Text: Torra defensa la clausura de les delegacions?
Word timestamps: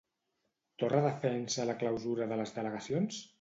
Torra 0.83 1.01
defensa 1.03 1.67
la 1.71 1.75
clausura 1.83 2.29
de 2.33 2.41
les 2.41 2.57
delegacions? 2.57 3.23